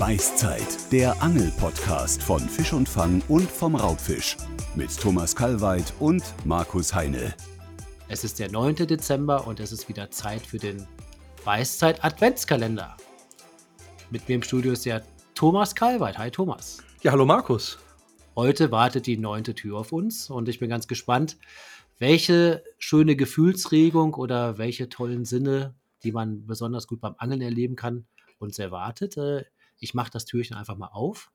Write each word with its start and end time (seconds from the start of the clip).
Beißzeit, 0.00 0.90
der 0.92 1.22
Angel-Podcast 1.22 2.22
von 2.22 2.40
Fisch 2.40 2.72
und 2.72 2.88
Fang 2.88 3.22
und 3.28 3.50
vom 3.50 3.74
Raubfisch. 3.76 4.38
Mit 4.74 4.98
Thomas 4.98 5.36
Kalweit 5.36 5.92
und 6.00 6.22
Markus 6.46 6.94
Heine. 6.94 7.34
Es 8.08 8.24
ist 8.24 8.38
der 8.38 8.50
9. 8.50 8.76
Dezember 8.76 9.46
und 9.46 9.60
es 9.60 9.72
ist 9.72 9.90
wieder 9.90 10.10
Zeit 10.10 10.40
für 10.40 10.56
den 10.56 10.86
Beißzeit 11.44 12.02
Adventskalender. 12.02 12.96
Mit 14.10 14.26
mir 14.26 14.36
im 14.36 14.42
Studio 14.42 14.72
ist 14.72 14.86
der 14.86 15.04
Thomas 15.34 15.74
Kalweit. 15.74 16.16
Hi 16.16 16.30
Thomas. 16.30 16.78
Ja, 17.02 17.12
hallo 17.12 17.26
Markus. 17.26 17.78
Heute 18.34 18.72
wartet 18.72 19.04
die 19.06 19.18
neunte 19.18 19.54
Tür 19.54 19.80
auf 19.80 19.92
uns 19.92 20.30
und 20.30 20.48
ich 20.48 20.60
bin 20.60 20.70
ganz 20.70 20.88
gespannt, 20.88 21.36
welche 21.98 22.64
schöne 22.78 23.16
Gefühlsregung 23.16 24.14
oder 24.14 24.56
welche 24.56 24.88
tollen 24.88 25.26
Sinne, 25.26 25.74
die 26.04 26.12
man 26.12 26.46
besonders 26.46 26.86
gut 26.86 27.02
beim 27.02 27.16
Angeln 27.18 27.42
erleben 27.42 27.76
kann, 27.76 28.06
uns 28.38 28.58
erwartet. 28.58 29.18
Ich 29.80 29.94
mache 29.94 30.10
das 30.10 30.26
Türchen 30.26 30.56
einfach 30.56 30.76
mal 30.76 30.90
auf. 30.92 31.32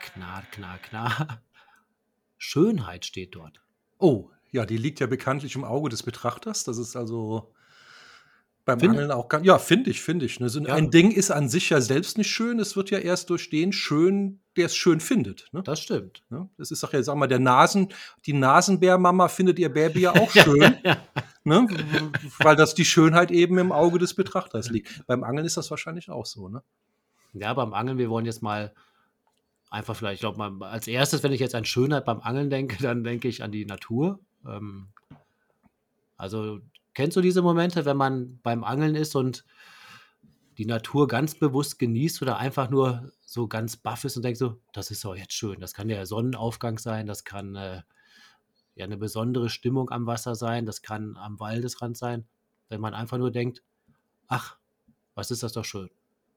Knar, 0.00 0.42
knar, 0.50 0.78
knar. 0.78 1.42
Schönheit 2.36 3.04
steht 3.04 3.36
dort. 3.36 3.62
Oh, 3.98 4.30
ja, 4.50 4.66
die 4.66 4.76
liegt 4.76 4.98
ja 4.98 5.06
bekanntlich 5.06 5.54
im 5.54 5.64
Auge 5.64 5.88
des 5.88 6.02
Betrachters. 6.02 6.64
Das 6.64 6.78
ist 6.78 6.96
also 6.96 7.54
beim 8.64 8.80
find 8.80 8.92
Angeln 8.92 9.10
auch 9.12 9.28
ganz. 9.28 9.46
Ja, 9.46 9.58
finde 9.58 9.90
ich, 9.90 10.02
finde 10.02 10.26
ich. 10.26 10.40
Ne? 10.40 10.48
So 10.48 10.60
ja. 10.60 10.74
Ein 10.74 10.90
Ding 10.90 11.12
ist 11.12 11.30
an 11.30 11.48
sich 11.48 11.70
ja 11.70 11.80
selbst 11.80 12.18
nicht 12.18 12.30
schön. 12.30 12.58
Es 12.58 12.76
wird 12.76 12.90
ja 12.90 12.98
erst 12.98 13.30
durch 13.30 13.48
den 13.48 13.72
schön, 13.72 14.40
der 14.56 14.66
es 14.66 14.76
schön 14.76 15.00
findet. 15.00 15.48
Ne? 15.52 15.62
Das 15.62 15.80
stimmt. 15.80 16.24
Ne? 16.30 16.48
Das 16.56 16.70
ist 16.70 16.82
doch 16.82 16.92
ja, 16.92 17.02
sag 17.02 17.16
mal, 17.16 17.28
der 17.28 17.38
Nasen, 17.38 17.88
die 18.26 18.32
Nasenbärmama 18.32 19.28
findet 19.28 19.58
ihr 19.58 19.68
Baby 19.68 20.00
ja 20.02 20.12
auch 20.12 20.30
schön. 20.30 20.76
ja, 20.84 20.96
ne? 21.44 21.66
Weil 22.38 22.56
das 22.56 22.74
die 22.74 22.84
Schönheit 22.84 23.30
eben 23.30 23.58
im 23.58 23.72
Auge 23.72 23.98
des 23.98 24.14
Betrachters 24.14 24.70
liegt. 24.70 25.06
Beim 25.06 25.24
Angeln 25.24 25.46
ist 25.46 25.56
das 25.56 25.70
wahrscheinlich 25.70 26.10
auch 26.10 26.26
so, 26.26 26.48
ne? 26.48 26.62
Ja, 27.32 27.54
beim 27.54 27.74
Angeln, 27.74 27.98
wir 27.98 28.10
wollen 28.10 28.26
jetzt 28.26 28.42
mal 28.42 28.74
einfach 29.70 29.94
vielleicht, 29.94 30.14
ich 30.14 30.20
glaube 30.20 30.36
mal, 30.38 30.68
als 30.68 30.88
erstes, 30.88 31.22
wenn 31.22 31.32
ich 31.32 31.40
jetzt 31.40 31.54
an 31.54 31.64
Schönheit 31.64 32.04
beim 32.04 32.20
Angeln 32.20 32.50
denke, 32.50 32.82
dann 32.82 33.04
denke 33.04 33.28
ich 33.28 33.42
an 33.42 33.52
die 33.52 33.66
Natur. 33.66 34.18
Ähm, 34.44 34.88
also 36.16 36.60
Kennst 36.94 37.16
du 37.16 37.20
diese 37.20 37.42
Momente, 37.42 37.84
wenn 37.84 37.96
man 37.96 38.40
beim 38.42 38.64
Angeln 38.64 38.94
ist 38.94 39.14
und 39.14 39.44
die 40.58 40.66
Natur 40.66 41.06
ganz 41.08 41.34
bewusst 41.34 41.78
genießt 41.78 42.20
oder 42.20 42.36
einfach 42.38 42.68
nur 42.68 43.12
so 43.20 43.46
ganz 43.46 43.76
baff 43.76 44.04
ist 44.04 44.16
und 44.16 44.24
denkt 44.24 44.38
so, 44.38 44.60
das 44.72 44.90
ist 44.90 45.04
doch 45.04 45.14
jetzt 45.14 45.32
schön. 45.32 45.60
Das 45.60 45.72
kann 45.72 45.88
ja 45.88 46.04
Sonnenaufgang 46.04 46.78
sein, 46.78 47.06
das 47.06 47.24
kann 47.24 47.54
äh, 47.54 47.82
ja 48.74 48.84
eine 48.84 48.96
besondere 48.96 49.50
Stimmung 49.50 49.90
am 49.90 50.06
Wasser 50.06 50.34
sein, 50.34 50.66
das 50.66 50.82
kann 50.82 51.16
am 51.16 51.40
Waldesrand 51.40 51.96
sein, 51.96 52.26
wenn 52.68 52.80
man 52.80 52.94
einfach 52.94 53.18
nur 53.18 53.30
denkt, 53.30 53.62
ach, 54.28 54.56
was 55.14 55.30
ist 55.30 55.42
das 55.42 55.52
doch 55.52 55.64
schön. 55.64 55.90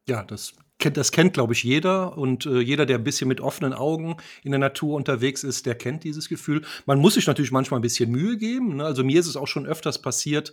Ja, 0.07 0.23
das 0.23 0.53
kennt, 0.79 0.97
das 0.97 1.11
kennt, 1.11 1.33
glaube 1.33 1.53
ich, 1.53 1.63
jeder. 1.63 2.17
Und 2.17 2.45
äh, 2.45 2.59
jeder, 2.59 2.85
der 2.85 2.97
ein 2.97 3.05
bisschen 3.05 3.29
mit 3.29 3.39
offenen 3.39 3.73
Augen 3.73 4.17
in 4.43 4.51
der 4.51 4.59
Natur 4.59 4.95
unterwegs 4.95 5.43
ist, 5.43 5.65
der 5.65 5.75
kennt 5.75 6.03
dieses 6.03 6.27
Gefühl. 6.27 6.63
Man 6.85 6.99
muss 6.99 7.13
sich 7.13 7.25
natürlich 7.25 7.51
manchmal 7.51 7.79
ein 7.79 7.83
bisschen 7.83 8.11
Mühe 8.11 8.37
geben. 8.37 8.77
Ne? 8.77 8.85
Also 8.85 9.03
mir 9.03 9.19
ist 9.19 9.27
es 9.27 9.37
auch 9.37 9.47
schon 9.47 9.65
öfters 9.65 10.01
passiert, 10.01 10.51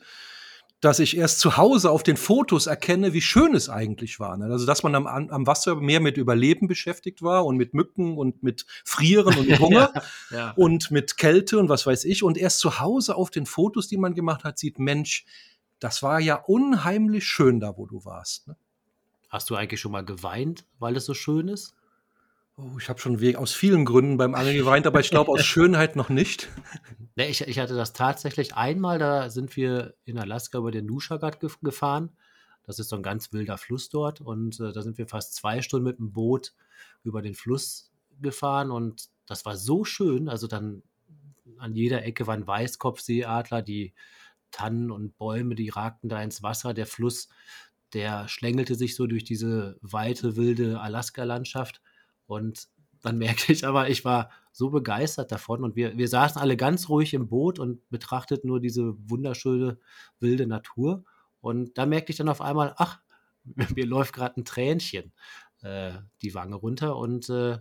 dass 0.81 0.99
ich 0.99 1.17
erst 1.17 1.41
zu 1.41 1.59
Hause 1.59 1.91
auf 1.91 2.03
den 2.03 2.17
Fotos 2.17 2.67
erkenne, 2.67 3.13
wie 3.13 3.21
schön 3.21 3.55
es 3.55 3.69
eigentlich 3.69 4.19
war. 4.19 4.37
Ne? 4.37 4.47
Also, 4.47 4.65
dass 4.65 4.83
man 4.83 4.95
am, 4.95 5.07
am, 5.07 5.47
Wasser 5.47 5.77
mehr 5.77 6.01
mit 6.01 6.17
Überleben 6.17 6.69
beschäftigt 6.69 7.23
war 7.23 7.45
und 7.45 7.57
mit 7.57 7.75
Mücken 7.75 8.17
und 8.17 8.43
mit 8.43 8.65
Frieren 8.85 9.37
und 9.37 9.49
mit 9.49 9.61
Hunger 9.61 9.93
ja, 10.31 10.37
ja. 10.37 10.51
und 10.57 10.91
mit 10.91 11.19
Kälte 11.19 11.59
und 11.59 11.69
was 11.69 11.87
weiß 11.87 12.05
ich. 12.05 12.23
Und 12.23 12.39
erst 12.39 12.61
zu 12.61 12.81
Hause 12.81 13.15
auf 13.15 13.31
den 13.31 13.45
Fotos, 13.45 13.89
die 13.89 13.99
man 13.99 14.15
gemacht 14.15 14.43
hat, 14.45 14.59
sieht, 14.59 14.79
Mensch, 14.79 15.27
das 15.81 16.03
war 16.03 16.19
ja 16.19 16.37
unheimlich 16.37 17.27
schön 17.27 17.61
da, 17.61 17.77
wo 17.77 17.87
du 17.87 18.05
warst. 18.05 18.49
Ne? 18.49 18.57
Hast 19.29 19.51
du 19.51 19.57
eigentlich 19.57 19.81
schon 19.81 19.93
mal 19.93 20.05
geweint, 20.05 20.65
weil 20.79 20.97
es 20.97 21.05
so 21.05 21.15
schön 21.15 21.49
ist? 21.49 21.75
Oh, 22.57 22.77
ich 22.79 22.89
habe 22.89 22.99
schon 23.01 23.37
aus 23.37 23.53
vielen 23.53 23.85
Gründen 23.85 24.17
beim 24.17 24.35
Angeln 24.35 24.57
geweint, 24.57 24.87
aber 24.87 25.01
ich 25.01 25.11
glaube 25.11 25.31
aus 25.31 25.45
Schönheit 25.45 25.95
noch 25.95 26.09
nicht. 26.09 26.49
Nee, 27.21 27.29
ich, 27.29 27.43
ich, 27.43 27.59
hatte 27.59 27.75
das 27.75 27.93
tatsächlich 27.93 28.55
einmal, 28.55 28.99
da 28.99 29.29
sind 29.29 29.55
wir 29.55 29.93
in 30.07 30.17
Alaska 30.17 30.57
über 30.57 30.71
den 30.71 30.87
Nushagat 30.87 31.39
gefahren. 31.61 32.17
Das 32.63 32.79
ist 32.79 32.89
so 32.89 32.97
ein 32.97 33.03
ganz 33.03 33.31
wilder 33.35 33.59
Fluss 33.59 33.91
dort 33.91 34.23
und 34.23 34.59
äh, 34.59 34.73
da 34.73 34.81
sind 34.81 34.97
wir 34.97 35.07
fast 35.07 35.35
zwei 35.35 35.61
Stunden 35.61 35.87
mit 35.87 35.99
dem 35.99 36.13
Boot 36.13 36.55
über 37.03 37.21
den 37.21 37.35
Fluss 37.35 37.93
gefahren 38.23 38.71
und 38.71 39.11
das 39.27 39.45
war 39.45 39.59
so 39.59 39.85
schön. 39.85 40.31
Also 40.31 40.47
dann 40.47 40.83
an 41.59 41.75
jeder 41.75 42.05
Ecke 42.07 42.27
waren 42.27 42.47
Weißkopfseeadler, 42.47 43.61
die 43.61 43.93
Tannen 44.51 44.91
und 44.91 45.19
Bäume, 45.19 45.57
die 45.57 45.69
ragten 45.69 46.09
da 46.09 46.23
ins 46.23 46.43
Wasser. 46.43 46.73
Der 46.73 46.87
Fluss 46.87 47.29
der 47.93 48.29
schlängelte 48.29 48.77
sich 48.77 48.95
so 48.95 49.07
durch 49.07 49.25
diese 49.25 49.77
weite, 49.83 50.37
wilde 50.37 50.81
Alaska-Landschaft. 50.81 51.83
Und 52.25 52.69
dann 53.03 53.19
merkte 53.19 53.53
ich 53.53 53.67
aber, 53.67 53.91
ich 53.91 54.07
war 54.07 54.31
so 54.53 54.71
begeistert 54.71 55.33
davon. 55.33 55.65
Und 55.65 55.77
wir, 55.77 55.97
wir 55.97 56.09
saßen 56.09 56.41
alle 56.41 56.57
ganz 56.57 56.89
ruhig 56.89 57.15
im 57.15 57.29
Boot 57.29 57.59
und 57.59 57.89
betrachteten 57.91 58.49
nur 58.49 58.61
diese 58.61 58.95
wunderschöne, 59.09 59.79
wilde 60.19 60.47
Natur. 60.47 61.05
Und 61.41 61.79
da 61.79 61.87
merkte 61.87 62.13
ich 62.13 62.19
dann 62.19 62.29
auf 62.29 62.41
einmal, 62.41 62.75
ach, 62.77 63.01
mir 63.75 63.87
läuft 63.87 64.13
gerade 64.13 64.41
ein 64.41 64.45
Tränchen 64.45 65.13
äh, 65.63 65.93
die 66.23 66.35
Wange 66.35 66.57
runter. 66.57 66.97
Und 66.97 67.29
äh, 67.29 67.59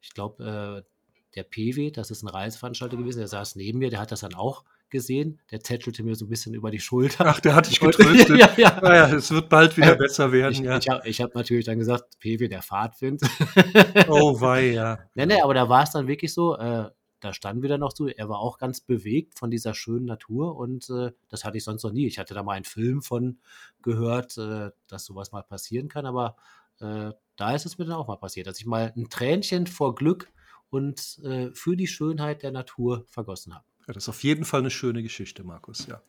ich 0.00 0.10
glaube, 0.14 0.84
äh, 0.84 0.88
der 1.34 1.42
PW, 1.42 1.90
das 1.90 2.10
ist 2.10 2.22
ein 2.22 2.28
Reiseveranstalter 2.28 2.96
gewesen, 2.96 3.18
der 3.18 3.28
saß 3.28 3.56
neben 3.56 3.78
mir, 3.78 3.90
der 3.90 4.00
hat 4.00 4.12
das 4.12 4.20
dann 4.20 4.34
auch 4.34 4.64
gesehen. 4.90 5.40
Der 5.50 5.60
tätschelte 5.60 6.02
mir 6.02 6.14
so 6.14 6.26
ein 6.26 6.28
bisschen 6.28 6.54
über 6.54 6.70
die 6.70 6.80
Schulter. 6.80 7.26
Ach, 7.26 7.40
der 7.40 7.54
hat 7.54 7.68
dich 7.68 7.80
getröstet. 7.80 8.38
ja, 8.38 8.50
ja. 8.56 8.80
Naja, 8.80 9.14
es 9.14 9.30
wird 9.30 9.48
bald 9.48 9.76
wieder 9.76 9.96
besser 9.96 10.32
werden. 10.32 10.52
Ich, 10.52 10.60
ja. 10.60 10.78
ich 11.04 11.20
habe 11.20 11.28
hab 11.28 11.34
natürlich 11.34 11.64
dann 11.64 11.78
gesagt, 11.78 12.18
Pewe, 12.18 12.48
der 12.48 12.62
Fahrtwind. 12.62 13.22
oh, 14.08 14.40
wei, 14.40 14.72
ja. 14.72 14.98
Nee, 15.14 15.26
nee, 15.26 15.40
aber 15.40 15.54
da 15.54 15.68
war 15.68 15.82
es 15.82 15.90
dann 15.90 16.06
wirklich 16.06 16.32
so, 16.32 16.56
äh, 16.56 16.90
da 17.20 17.32
standen 17.32 17.62
wir 17.62 17.68
dann 17.68 17.80
noch 17.80 17.94
so, 17.94 18.06
er 18.06 18.28
war 18.28 18.38
auch 18.38 18.58
ganz 18.58 18.80
bewegt 18.80 19.38
von 19.38 19.50
dieser 19.50 19.74
schönen 19.74 20.06
Natur 20.06 20.56
und 20.56 20.88
äh, 20.90 21.12
das 21.28 21.44
hatte 21.44 21.58
ich 21.58 21.64
sonst 21.64 21.82
noch 21.82 21.92
nie. 21.92 22.06
Ich 22.06 22.18
hatte 22.18 22.34
da 22.34 22.42
mal 22.42 22.52
einen 22.52 22.64
Film 22.64 23.02
von 23.02 23.38
gehört, 23.82 24.38
äh, 24.38 24.70
dass 24.86 25.04
sowas 25.04 25.32
mal 25.32 25.42
passieren 25.42 25.88
kann, 25.88 26.06
aber 26.06 26.36
äh, 26.80 27.12
da 27.36 27.54
ist 27.54 27.66
es 27.66 27.78
mir 27.78 27.86
dann 27.86 27.96
auch 27.96 28.08
mal 28.08 28.16
passiert, 28.16 28.46
dass 28.46 28.60
ich 28.60 28.66
mal 28.66 28.92
ein 28.96 29.10
Tränchen 29.10 29.66
vor 29.66 29.94
Glück 29.94 30.30
und 30.70 31.18
äh, 31.24 31.50
für 31.52 31.76
die 31.76 31.86
Schönheit 31.86 32.42
der 32.42 32.52
Natur 32.52 33.04
vergossen 33.08 33.54
habe. 33.54 33.64
Ja, 33.88 33.94
das 33.94 34.04
ist 34.04 34.08
auf 34.10 34.22
jeden 34.22 34.44
Fall 34.44 34.60
eine 34.60 34.70
schöne 34.70 35.02
Geschichte, 35.02 35.42
Markus, 35.42 35.86
ja. 35.86 36.02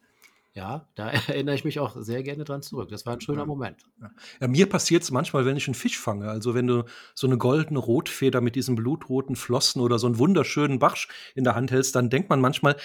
Ja, 0.53 0.87
da 0.95 1.09
erinnere 1.27 1.55
ich 1.55 1.63
mich 1.63 1.79
auch 1.79 1.95
sehr 1.95 2.23
gerne 2.23 2.43
dran 2.43 2.61
zurück. 2.61 2.89
Das 2.89 3.05
war 3.05 3.13
ein 3.13 3.21
schöner 3.21 3.41
ja. 3.41 3.45
Moment. 3.45 3.85
Ja. 4.41 4.47
mir 4.47 4.67
passiert 4.67 5.03
es 5.03 5.11
manchmal, 5.11 5.45
wenn 5.45 5.55
ich 5.55 5.67
einen 5.67 5.75
Fisch 5.75 5.97
fange. 5.97 6.29
Also 6.29 6.53
wenn 6.53 6.67
du 6.67 6.83
so 7.13 7.27
eine 7.27 7.37
goldene 7.37 7.79
Rotfeder 7.79 8.41
mit 8.41 8.55
diesen 8.55 8.75
blutroten 8.75 9.35
Flossen 9.35 9.81
oder 9.81 9.99
so 9.99 10.07
einen 10.07 10.17
wunderschönen 10.17 10.79
Bachsch 10.79 11.07
in 11.35 11.43
der 11.43 11.55
Hand 11.55 11.71
hältst, 11.71 11.95
dann 11.95 12.09
denkt 12.09 12.29
man 12.29 12.41
manchmal, 12.41 12.75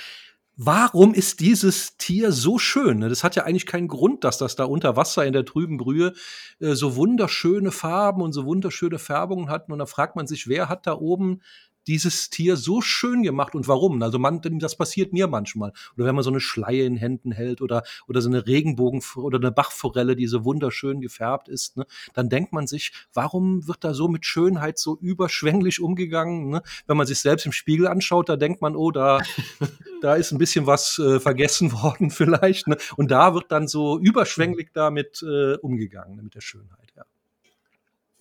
warum 0.57 1.15
ist 1.15 1.41
dieses 1.41 1.97
Tier 1.97 2.33
so 2.33 2.59
schön? 2.59 3.01
Ne, 3.01 3.09
das 3.09 3.25
hat 3.25 3.35
ja 3.35 3.45
eigentlich 3.45 3.67
keinen 3.67 3.89
Grund, 3.89 4.25
dass 4.25 4.39
das 4.39 4.57
da 4.57 4.65
unter 4.65 4.97
Wasser 4.97 5.27
in 5.27 5.33
der 5.33 5.45
trüben 5.45 5.79
Brühe 5.79 6.13
äh, 6.61 6.75
so 6.75 6.97
wunderschöne 6.97 7.73
Farben 7.73 8.23
und 8.23 8.33
so 8.33 8.45
wunderschöne 8.45 8.99
Färbungen 8.99 9.49
hat. 9.49 9.69
Und 9.69 9.79
da 9.79 9.87
fragt 9.87 10.17
man 10.17 10.27
sich, 10.27 10.47
wer 10.47 10.69
hat 10.69 10.87
da 10.87 10.95
oben 10.95 11.41
dieses 11.87 12.31
Tier 12.31 12.57
so 12.57 12.81
schön 12.81 13.23
gemacht 13.23 13.55
und 13.55 13.69
warum? 13.69 14.03
Also 14.03 14.19
man, 14.19 14.41
das 14.59 14.77
passiert 14.77 15.13
mir 15.13 15.27
manchmal. 15.27 15.73
Oder 15.97 16.07
wenn 16.07 16.15
man 16.15 16.25
so 16.25 16.31
eine 16.31 16.41
Schleie 16.41 16.85
in 16.85 16.97
Händen 16.97 17.33
hält 17.33 17.61
oder, 17.61 17.83
oder 18.07 18.21
so 18.21 18.29
eine 18.29 18.47
Regenbogen 18.47 19.03
oder 19.17 19.39
eine 19.39 19.53
Bachforelle, 19.53 20.17
die 20.17 20.27
so 20.27 20.45
wunderschön 20.45 21.01
gefärbt 21.01 21.49
ist, 21.49 21.77
ne, 21.77 21.87
dann 22.15 22.29
denkt 22.29 22.53
man 22.53 22.67
sich, 22.67 22.93
warum 23.13 23.67
wird 23.67 23.85
da 23.85 23.95
so 23.95 24.09
mit 24.09 24.27
Schönheit 24.27 24.79
so 24.79 24.99
überschwänglich 24.99 25.81
umgegangen? 25.81 26.51
Ne? 26.51 26.63
Wenn 26.87 26.97
man 26.97 27.07
sich 27.07 27.21
selbst 27.21 27.47
im 27.47 27.53
Spiegel 27.53 27.87
anschaut, 27.87 28.29
da 28.29 28.37
denkt 28.37 28.63
man, 28.63 28.77
oh, 28.77 28.91
da, 28.91 29.21
da 30.01 30.15
ist 30.15 30.33
ein 30.33 30.39
bisschen 30.39 30.67
was 30.67 30.99
äh, 30.99 31.21
vergessen 31.21 31.73
worden 31.73 32.11
vielleicht. 32.11 32.67
Ne? 32.69 32.77
Und 32.97 33.11
da 33.11 33.35
wird 33.35 33.51
dann 33.51 33.69
so 33.69 33.99
überschwänglich 33.99 34.69
damit 34.73 35.23
äh, 35.23 35.55
umgegangen, 35.57 36.17
ne, 36.17 36.23
mit 36.23 36.35
der 36.35 36.41
Schönheit, 36.41 36.93
ja. 36.97 37.05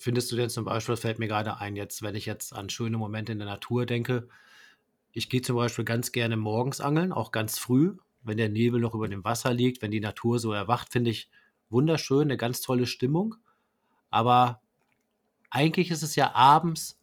Findest 0.03 0.33
du 0.33 0.35
denn 0.35 0.49
zum 0.49 0.65
Beispiel, 0.65 0.91
das 0.91 0.99
fällt 0.99 1.17
mir 1.17 1.29
gerade 1.29 1.61
ein, 1.61 1.77
jetzt, 1.77 2.01
wenn 2.01 2.13
ich 2.13 2.25
jetzt 2.25 2.51
an 2.51 2.69
schöne 2.69 2.97
Momente 2.97 3.31
in 3.31 3.39
der 3.39 3.47
Natur 3.47 3.85
denke, 3.85 4.27
ich 5.13 5.29
gehe 5.29 5.41
zum 5.41 5.55
Beispiel 5.55 5.85
ganz 5.85 6.11
gerne 6.11 6.35
morgens 6.35 6.81
angeln, 6.81 7.13
auch 7.13 7.31
ganz 7.31 7.57
früh, 7.57 7.95
wenn 8.21 8.35
der 8.35 8.49
Nebel 8.49 8.81
noch 8.81 8.95
über 8.95 9.07
dem 9.07 9.23
Wasser 9.23 9.53
liegt, 9.53 9.81
wenn 9.81 9.91
die 9.91 10.01
Natur 10.01 10.39
so 10.39 10.51
erwacht, 10.51 10.91
finde 10.91 11.09
ich 11.11 11.29
wunderschön, 11.69 12.23
eine 12.23 12.35
ganz 12.35 12.59
tolle 12.59 12.85
Stimmung. 12.85 13.35
Aber 14.09 14.59
eigentlich 15.49 15.89
ist 15.89 16.03
es 16.03 16.17
ja 16.17 16.35
abends, 16.35 16.99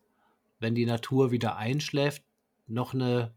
wenn 0.59 0.75
die 0.75 0.85
Natur 0.85 1.31
wieder 1.31 1.57
einschläft, 1.57 2.23
noch 2.67 2.93
eine 2.93 3.33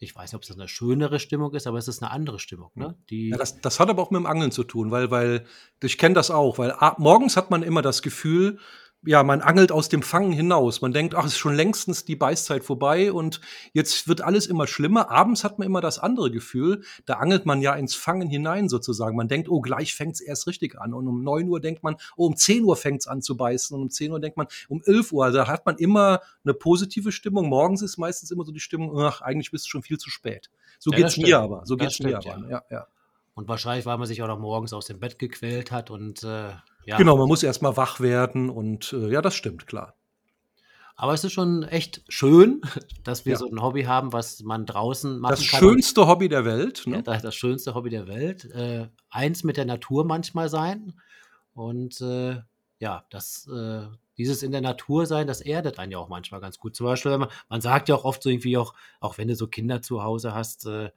ich 0.00 0.14
weiß 0.14 0.30
nicht, 0.30 0.36
ob 0.36 0.42
es 0.42 0.50
eine 0.52 0.68
schönere 0.68 1.18
Stimmung 1.18 1.54
ist, 1.54 1.66
aber 1.66 1.78
es 1.78 1.88
ist 1.88 2.02
eine 2.02 2.12
andere 2.12 2.38
Stimmung. 2.38 2.70
Ne? 2.74 2.94
Die 3.10 3.30
ja, 3.30 3.36
das, 3.36 3.60
das, 3.60 3.80
hat 3.80 3.88
aber 3.88 4.00
auch 4.00 4.10
mit 4.10 4.20
dem 4.20 4.26
Angeln 4.26 4.52
zu 4.52 4.62
tun, 4.62 4.90
weil, 4.90 5.10
weil 5.10 5.44
ich 5.82 5.98
kenne 5.98 6.14
das 6.14 6.30
auch, 6.30 6.58
weil 6.58 6.72
morgens 6.98 7.36
hat 7.36 7.50
man 7.50 7.64
immer 7.64 7.82
das 7.82 8.00
Gefühl, 8.02 8.60
ja, 9.06 9.22
man 9.22 9.40
angelt 9.40 9.70
aus 9.70 9.88
dem 9.88 10.02
Fangen 10.02 10.32
hinaus. 10.32 10.80
Man 10.80 10.92
denkt, 10.92 11.14
ach, 11.14 11.24
es 11.24 11.32
ist 11.32 11.38
schon 11.38 11.54
längstens 11.54 12.04
die 12.04 12.16
Beißzeit 12.16 12.64
vorbei 12.64 13.12
und 13.12 13.40
jetzt 13.72 14.08
wird 14.08 14.22
alles 14.22 14.46
immer 14.46 14.66
schlimmer. 14.66 15.08
Abends 15.10 15.44
hat 15.44 15.58
man 15.58 15.66
immer 15.66 15.80
das 15.80 16.00
andere 16.00 16.32
Gefühl, 16.32 16.82
da 17.06 17.14
angelt 17.14 17.46
man 17.46 17.62
ja 17.62 17.74
ins 17.74 17.94
Fangen 17.94 18.28
hinein 18.28 18.68
sozusagen. 18.68 19.16
Man 19.16 19.28
denkt, 19.28 19.48
oh, 19.48 19.60
gleich 19.60 19.94
fängt's 19.94 20.20
erst 20.20 20.48
richtig 20.48 20.80
an. 20.80 20.94
Und 20.94 21.06
um 21.06 21.22
neun 21.22 21.48
Uhr 21.48 21.60
denkt 21.60 21.84
man, 21.84 21.96
oh, 22.16 22.26
um 22.26 22.36
zehn 22.36 22.64
Uhr 22.64 22.76
fängt's 22.76 23.06
an 23.06 23.22
zu 23.22 23.36
beißen. 23.36 23.76
Und 23.76 23.82
um 23.82 23.90
zehn 23.90 24.10
Uhr 24.10 24.18
denkt 24.20 24.36
man, 24.36 24.48
um 24.68 24.82
elf 24.84 25.12
Uhr. 25.12 25.24
Also 25.24 25.38
da 25.38 25.46
hat 25.46 25.64
man 25.64 25.76
immer 25.76 26.20
eine 26.44 26.54
positive 26.54 27.12
Stimmung. 27.12 27.48
Morgens 27.48 27.82
ist 27.82 27.98
meistens 27.98 28.32
immer 28.32 28.44
so 28.44 28.50
die 28.50 28.60
Stimmung, 28.60 28.98
ach, 29.00 29.20
eigentlich 29.20 29.52
bist 29.52 29.66
du 29.66 29.70
schon 29.70 29.82
viel 29.82 29.98
zu 29.98 30.10
spät. 30.10 30.50
So 30.80 30.90
Ja, 30.90 30.96
geht's 30.96 31.14
das 31.14 31.18
mir 31.18 31.26
stimmt. 31.28 31.42
aber. 31.42 31.66
So 31.66 31.76
Das 31.76 31.86
geht's 31.86 32.00
mir 32.00 32.20
stimmt, 32.20 32.34
aber. 32.36 32.50
Ja, 32.50 32.62
ja. 32.70 32.86
Und 33.34 33.46
wahrscheinlich, 33.46 33.86
weil 33.86 33.96
man 33.98 34.08
sich 34.08 34.20
auch 34.22 34.26
noch 34.26 34.40
morgens 34.40 34.72
aus 34.72 34.86
dem 34.86 34.98
Bett 34.98 35.20
gequält 35.20 35.70
hat 35.70 35.92
und 35.92 36.24
äh, 36.24 36.50
ja. 36.88 36.96
Genau, 36.96 37.16
man 37.16 37.28
muss 37.28 37.42
erst 37.42 37.62
mal 37.62 37.76
wach 37.76 38.00
werden 38.00 38.50
und 38.50 38.92
äh, 38.92 39.08
ja, 39.10 39.22
das 39.22 39.34
stimmt, 39.34 39.66
klar. 39.66 39.94
Aber 40.96 41.14
es 41.14 41.22
ist 41.22 41.32
schon 41.32 41.62
echt 41.62 42.02
schön, 42.08 42.60
dass 43.04 43.24
wir 43.24 43.32
Ja. 43.34 43.38
so 43.38 43.48
ein 43.48 43.62
Hobby 43.62 43.84
haben, 43.84 44.12
was 44.12 44.40
man 44.40 44.66
draußen 44.66 45.20
machen 45.20 45.30
Das 45.30 45.46
kann. 45.46 45.60
schönste 45.60 46.06
Hobby 46.08 46.28
der 46.28 46.44
Welt. 46.44 46.84
Ja, 46.86 46.96
Ne? 46.96 47.02
das, 47.04 47.22
das 47.22 47.34
schönste 47.36 47.74
Hobby 47.74 47.90
der 47.90 48.08
Welt. 48.08 48.44
Äh, 48.46 48.88
eins 49.10 49.44
mit 49.44 49.56
der 49.56 49.64
Natur 49.64 50.04
manchmal 50.04 50.48
sein. 50.48 50.94
Und 51.54 52.00
äh, 52.00 52.40
ja, 52.80 53.04
das, 53.10 53.46
äh, 53.48 53.82
dieses 54.18 54.42
in 54.42 54.50
der 54.52 54.60
Natur 54.60 55.06
sein, 55.06 55.26
das 55.26 55.40
erdet 55.40 55.78
einen 55.78 55.92
ja 55.92 55.98
auch 55.98 56.08
manchmal 56.08 56.40
ganz 56.40 56.58
gut. 56.58 56.74
Zum 56.76 56.84
Beispiel, 56.86 57.16
man, 57.16 57.28
man 57.48 57.60
sagt 57.60 57.88
ja 57.88 57.94
auch 57.94 58.04
oft 58.04 58.22
so 58.22 58.28
irgendwie 58.28 58.56
auch, 58.58 58.74
auch 59.00 59.16
wenn 59.16 59.28
du 59.28 59.34
so 59.36 59.46
Kinder 59.46 59.80
zu 59.80 60.02
Hause 60.02 60.34
hast, 60.34 60.66
äh, 60.66 60.90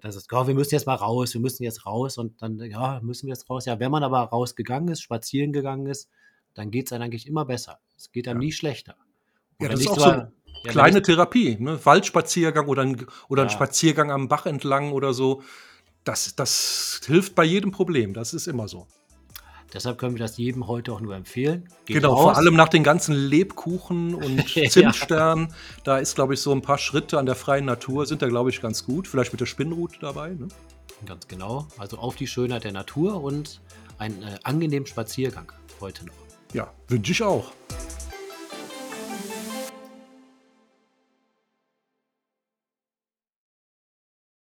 dass 0.00 0.16
es, 0.16 0.26
oh, 0.32 0.46
wir 0.46 0.54
müssen 0.54 0.74
jetzt 0.74 0.86
mal 0.86 0.94
raus, 0.94 1.34
wir 1.34 1.40
müssen 1.40 1.62
jetzt 1.62 1.84
raus 1.86 2.18
und 2.18 2.40
dann, 2.42 2.58
ja, 2.58 3.00
müssen 3.02 3.26
wir 3.26 3.34
jetzt 3.34 3.48
raus. 3.50 3.66
Ja, 3.66 3.78
wenn 3.78 3.90
man 3.90 4.02
aber 4.02 4.20
rausgegangen 4.20 4.88
ist, 4.88 5.02
spazieren 5.02 5.52
gegangen 5.52 5.86
ist, 5.86 6.08
dann 6.54 6.70
geht 6.70 6.86
es 6.86 6.92
einem 6.92 7.04
eigentlich 7.04 7.26
immer 7.26 7.44
besser. 7.44 7.78
Es 7.96 8.10
geht 8.10 8.26
einem 8.26 8.40
Ja. 8.40 8.46
nie 8.46 8.52
schlechter. 8.52 8.96
Und 9.58 9.66
Ja, 9.66 9.68
das 9.68 9.80
ist 9.80 9.88
auch 9.88 9.96
zwar- 9.96 10.04
so 10.14 10.20
ja, 10.20 10.32
wenn 10.64 10.72
Kleine 10.72 10.98
ich- 10.98 11.04
Therapie, 11.04 11.56
ne? 11.60 11.84
Waldspaziergang 11.84 12.66
oder 12.68 12.82
ein, 12.82 13.06
oder 13.28 13.42
ein 13.42 13.48
Ja. 13.48 13.54
Spaziergang 13.54 14.10
am 14.10 14.28
Bach 14.28 14.46
entlang 14.46 14.92
oder 14.92 15.12
so. 15.12 15.42
Das, 16.04 16.34
das 16.36 17.00
hilft 17.04 17.34
bei 17.34 17.44
jedem 17.44 17.70
Problem. 17.70 18.14
Das 18.14 18.32
ist 18.34 18.46
immer 18.46 18.68
so. 18.68 18.86
Deshalb 19.74 19.98
können 19.98 20.14
wir 20.14 20.20
das 20.20 20.36
jedem 20.38 20.68
heute 20.68 20.92
auch 20.92 21.00
nur 21.00 21.16
empfehlen. 21.16 21.68
Geht 21.84 21.96
genau, 21.96 22.14
raus. 22.14 22.22
vor 22.22 22.36
allem 22.36 22.54
nach 22.54 22.68
den 22.68 22.84
ganzen 22.84 23.14
Lebkuchen 23.14 24.14
und 24.14 24.54
Ja. 24.54 24.70
Zimtsternen. 24.70 25.52
Da 25.82 25.98
ist, 25.98 26.14
glaube 26.14 26.34
ich, 26.34 26.40
so 26.40 26.52
ein 26.52 26.62
paar 26.62 26.78
Schritte 26.78 27.18
an 27.18 27.26
der 27.26 27.34
freien 27.34 27.64
Natur 27.64 28.06
sind 28.06 28.22
da, 28.22 28.28
glaube 28.28 28.50
ich, 28.50 28.60
ganz 28.62 28.86
gut. 28.86 29.08
Vielleicht 29.08 29.32
mit 29.32 29.40
der 29.40 29.46
Spinnrute 29.46 29.98
dabei. 30.00 30.30
Ne? 30.30 30.46
Ganz 31.04 31.26
genau. 31.26 31.66
Also 31.76 31.98
auf 31.98 32.14
die 32.14 32.28
Schönheit 32.28 32.62
der 32.62 32.72
Natur 32.72 33.22
und 33.22 33.60
einen 33.98 34.22
äh, 34.22 34.38
angenehmen 34.44 34.86
Spaziergang 34.86 35.52
heute 35.80 36.06
noch. 36.06 36.14
Ja, 36.52 36.72
wünsche 36.88 37.10
ich 37.10 37.22
auch. 37.22 37.50